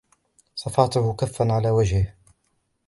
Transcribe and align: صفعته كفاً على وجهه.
صفعته 0.55 1.13
كفاً 1.15 1.53
على 1.53 1.69
وجهه. 1.71 2.13